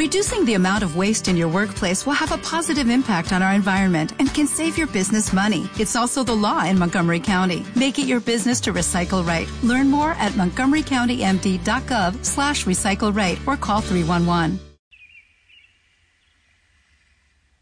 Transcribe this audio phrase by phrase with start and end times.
[0.00, 3.52] Reducing the amount of waste in your workplace will have a positive impact on our
[3.52, 5.68] environment and can save your business money.
[5.78, 7.66] It's also the law in Montgomery County.
[7.76, 9.46] Make it your business to recycle right.
[9.62, 14.58] Learn more at montgomerycountymd.gov slash recycle right or call 311.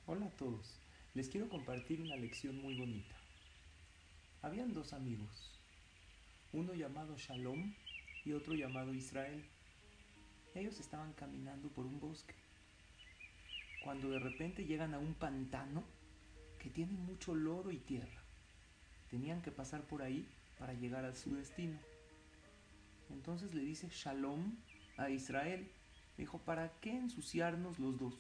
[0.07, 0.79] Hola a todos.
[1.17, 3.17] Les quiero compartir una lección muy bonita.
[4.43, 5.51] Habían dos amigos,
[6.53, 7.75] uno llamado Shalom
[8.25, 9.43] y otro llamado Israel.
[10.55, 12.35] Ellos estaban caminando por un bosque,
[13.85, 15.85] cuando de repente llegan a un pantano
[16.59, 18.23] que tiene mucho lodo y tierra.
[19.11, 20.27] Tenían que pasar por ahí
[20.59, 21.79] para llegar a su destino.
[23.11, 24.57] Entonces le dice Shalom
[24.97, 25.71] a Israel.
[26.17, 28.15] dijo, ¿para qué ensuciarnos los dos?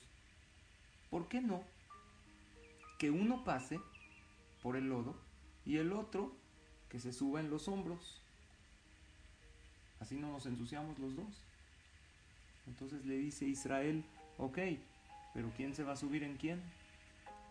[1.10, 1.64] ¿Por qué no?
[2.98, 3.80] Que uno pase
[4.62, 5.16] por el lodo
[5.64, 6.36] y el otro
[6.88, 8.22] que se suba en los hombros.
[10.00, 11.42] Así no nos ensuciamos los dos.
[12.68, 14.04] Entonces le dice Israel,
[14.36, 14.58] ok,
[15.34, 16.60] pero ¿quién se va a subir en quién?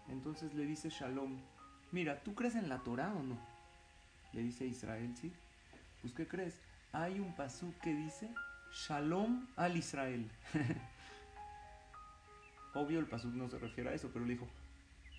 [0.09, 1.37] Entonces le dice Shalom,
[1.91, 3.37] mira, ¿tú crees en la Torah o no?
[4.33, 5.33] Le dice Israel, sí.
[6.01, 6.59] Pues ¿qué crees?
[6.91, 8.29] Hay un pasú que dice
[8.71, 10.29] Shalom al Israel.
[12.73, 14.47] Obvio el pasú no se refiere a eso, pero le dijo,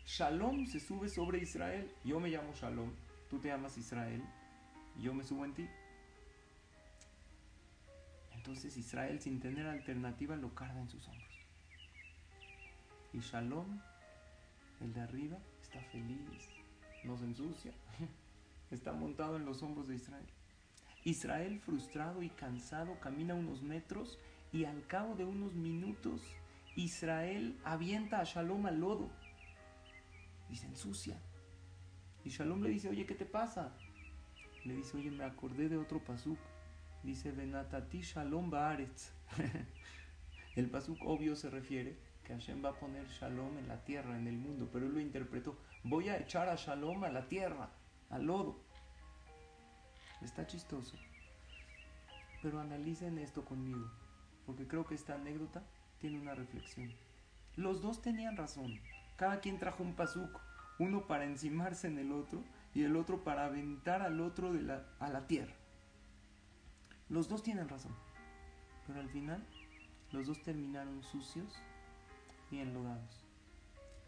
[0.06, 1.90] Shalom se sube sobre Israel.
[2.04, 2.92] Yo me llamo Shalom,
[3.28, 4.22] tú te llamas Israel,
[5.02, 5.68] yo me subo en ti.
[8.48, 11.46] Entonces Israel, sin tener alternativa, lo carga en sus hombros.
[13.12, 13.78] Y Shalom,
[14.80, 16.48] el de arriba, está feliz,
[17.04, 17.74] no se ensucia,
[18.70, 20.24] está montado en los hombros de Israel.
[21.04, 24.18] Israel, frustrado y cansado, camina unos metros
[24.50, 26.22] y al cabo de unos minutos,
[26.74, 29.10] Israel avienta a Shalom al lodo
[30.48, 31.20] y se ensucia.
[32.24, 33.74] Y Shalom le dice, oye, ¿qué te pasa?
[34.64, 36.38] Le dice, oye, me acordé de otro pasuk
[37.02, 39.12] Dice Benatati Shalom Baaretz.
[40.56, 44.26] el pasuk obvio se refiere que Hashem va a poner Shalom en la tierra, en
[44.26, 47.70] el mundo, pero él lo interpretó, voy a echar a Shalom a la tierra,
[48.10, 48.60] al lodo.
[50.22, 50.96] Está chistoso.
[52.42, 53.90] Pero analicen esto conmigo,
[54.44, 55.62] porque creo que esta anécdota
[56.00, 56.92] tiene una reflexión.
[57.56, 58.78] Los dos tenían razón.
[59.16, 60.40] Cada quien trajo un pasuk,
[60.78, 62.44] uno para encimarse en el otro
[62.74, 65.54] y el otro para aventar al otro de a la tierra.
[67.08, 67.94] Los dos tienen razón,
[68.86, 69.42] pero al final
[70.12, 71.58] los dos terminaron sucios
[72.50, 73.24] y enlodados.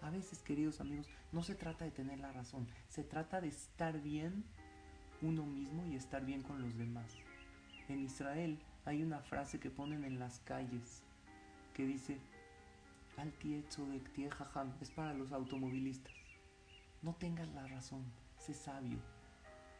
[0.02, 4.00] A veces, queridos amigos, no se trata de tener la razón, se trata de estar
[4.02, 4.44] bien
[5.22, 7.16] uno mismo y estar bien con los demás.
[7.88, 11.02] En Israel hay una frase que ponen en las calles
[11.72, 12.18] que dice,
[13.16, 16.12] Al de jajam, es para los automovilistas.
[17.00, 18.04] No tengas la razón,
[18.36, 18.98] sé sabio.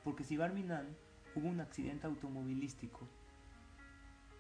[0.05, 0.97] Porque si Barminan
[1.35, 3.07] hubo un accidente automovilístico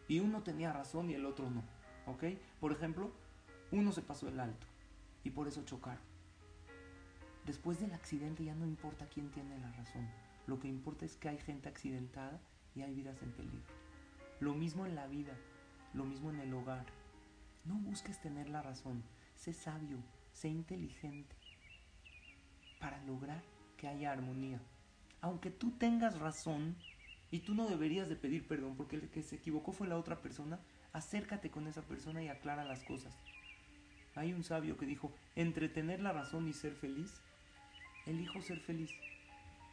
[0.09, 1.62] y uno tenía razón y el otro no,
[2.06, 2.25] ¿ok?
[2.59, 3.12] Por ejemplo,
[3.71, 4.67] uno se pasó el alto
[5.23, 6.03] y por eso chocaron.
[7.47, 10.09] Después del accidente ya no importa quién tiene la razón,
[10.47, 12.41] lo que importa es que hay gente accidentada
[12.75, 13.75] y hay vidas en peligro.
[14.41, 15.34] Lo mismo en la vida,
[15.95, 16.87] lo mismo en el hogar.
[17.65, 19.03] No busques tener la razón,
[19.34, 19.99] sé sabio,
[20.33, 21.37] sé inteligente
[22.81, 23.43] para lograr
[23.77, 24.61] que haya armonía
[25.21, 26.77] aunque tú tengas razón
[27.31, 30.21] y tú no deberías de pedir perdón porque el que se equivocó fue la otra
[30.21, 30.59] persona,
[30.93, 33.15] acércate con esa persona y aclara las cosas.
[34.15, 37.21] Hay un sabio que dijo, entre tener la razón y ser feliz,
[38.07, 38.91] elijo ser feliz.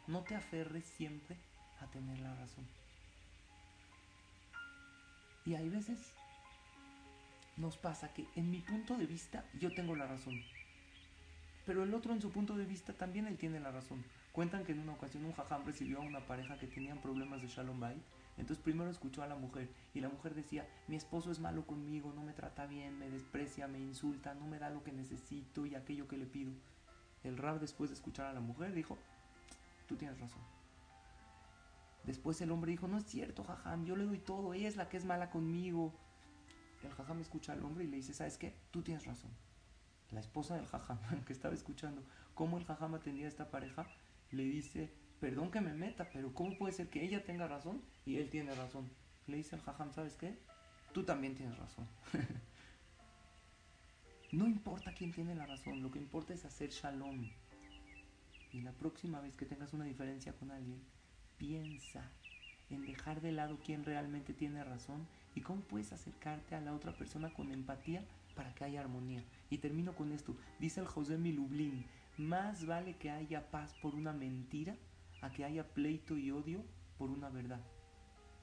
[0.05, 1.37] No te aferres siempre
[1.81, 2.65] a tener la razón.
[5.45, 6.13] Y hay veces
[7.57, 10.39] nos pasa que en mi punto de vista yo tengo la razón.
[11.67, 14.01] Pero el otro en su punto de vista también él tiene la razón.
[14.31, 17.49] Cuentan que en una ocasión un jajam recibió a una pareja que tenían problemas de
[17.49, 18.01] Shalom Bay.
[18.37, 22.13] Entonces primero escuchó a la mujer y la mujer decía, mi esposo es malo conmigo,
[22.15, 25.75] no me trata bien, me desprecia, me insulta, no me da lo que necesito y
[25.75, 26.53] aquello que le pido.
[27.25, 28.97] El rab después de escuchar a la mujer dijo,
[29.87, 30.41] tú tienes razón.
[32.05, 34.87] Después el hombre dijo, no es cierto, jajam, yo le doy todo, ella es la
[34.87, 35.93] que es mala conmigo.
[36.83, 38.55] El jajam escucha al hombre y le dice, ¿sabes qué?
[38.71, 39.31] Tú tienes razón.
[40.11, 43.87] La esposa del jajam que estaba escuchando cómo el jajam atendía esta pareja,
[44.31, 48.17] le dice, perdón que me meta, pero ¿cómo puede ser que ella tenga razón y
[48.17, 48.89] él tiene razón?
[49.25, 50.37] Le dice al jajam, ¿sabes qué?
[50.93, 51.87] Tú también tienes razón.
[54.31, 57.29] no importa quién tiene la razón, lo que importa es hacer shalom.
[58.53, 60.81] Y la próxima vez que tengas una diferencia con alguien,
[61.37, 62.09] piensa
[62.69, 66.93] en dejar de lado quién realmente tiene razón y cómo puedes acercarte a la otra
[66.93, 68.03] persona con empatía
[68.37, 69.25] para que haya armonía.
[69.49, 70.37] Y termino con esto.
[70.59, 71.85] Dice el José Milublin,
[72.17, 74.77] más vale que haya paz por una mentira
[75.21, 76.63] a que haya pleito y odio
[76.97, 77.59] por una verdad.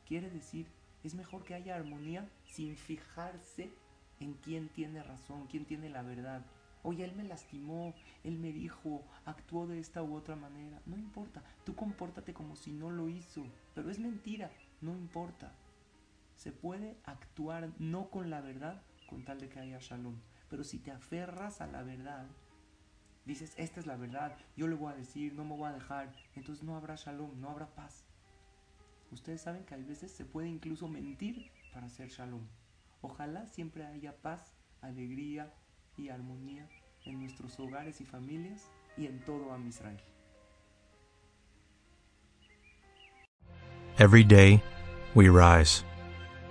[0.07, 0.67] Quiere decir,
[1.05, 3.73] es mejor que haya armonía sin fijarse
[4.21, 6.45] en quién tiene razón, quién tiene la verdad.
[6.83, 7.95] Oye, él me lastimó,
[8.25, 10.83] él me dijo, actuó de esta u otra manera.
[10.85, 13.47] No importa, tú compórtate como si no lo hizo.
[13.75, 14.51] Pero es mentira,
[14.81, 15.55] no importa.
[16.37, 20.21] Se puede actuar no con la verdad con tal de que haya shalom.
[20.49, 22.27] Pero si te aferras a la verdad,
[23.25, 26.13] dices, esta es la verdad, yo le voy a decir, no me voy a dejar,
[26.35, 28.05] entonces no habrá shalom, no habrá paz.
[29.11, 32.47] Ustedes saben que a veces se puede incluso mentir para hacer shalom.
[33.01, 35.53] Ojalá siempre haya paz, alegría
[35.97, 36.69] y armonía
[37.05, 40.01] en nuestros hogares y familias y en todo Am Israel.
[43.99, 44.61] Every day,
[45.15, 45.85] we rise,